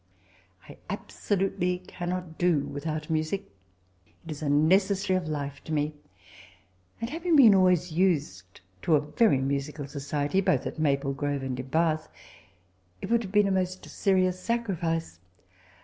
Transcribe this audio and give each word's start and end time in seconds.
I 0.67 0.77
abso 0.89 1.37
lutely 1.37 1.77
cannot 1.85 2.39
do 2.39 2.61
without 2.61 3.11
music; 3.11 3.51
it 4.25 4.31
is 4.31 4.41
a 4.41 4.49
necessary 4.49 5.15
of 5.15 5.27
life 5.27 5.63
to 5.65 5.71
me; 5.71 5.93
and 6.99 7.07
having 7.11 7.53
always 7.53 7.89
been 7.91 7.99
used 7.99 8.61
to 8.81 8.95
a 8.95 9.01
veiy 9.03 9.43
musical 9.43 9.85
so 9.85 9.99
ciety, 9.99 10.43
both 10.43 10.65
at 10.65 10.79
Maple 10.79 11.13
Grove 11.13 11.43
and 11.43 11.59
in 11.59 11.67
Bath, 11.67 12.09
it 12.99 13.11
would 13.11 13.21
have 13.21 13.31
been 13.31 13.45
a 13.47 13.51
most 13.51 13.85
serious 13.85 14.39
sacri 14.39 14.75
fice. 14.75 15.19